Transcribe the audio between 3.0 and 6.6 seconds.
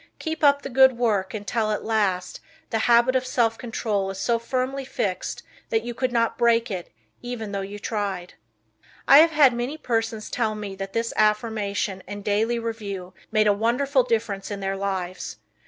of self control is so firmly fixed that you could not